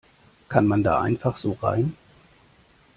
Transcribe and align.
Kann 0.49 0.65
man 0.65 0.81
da 0.81 0.99
einfach 0.99 1.37
so 1.37 1.51
rein? 1.61 1.95